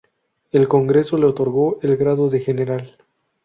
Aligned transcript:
El 0.51 0.67
Congreso 0.67 1.15
le 1.19 1.27
otorgó 1.27 1.77
el 1.83 1.95
grado 1.95 2.27
de 2.27 2.39
General. 2.39 2.97